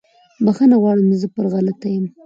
بخښنه 0.45 0.75
غواړم 0.81 1.07
زه 1.21 1.27
پر 1.35 1.45
غلطه 1.53 1.87
یم 1.95 2.05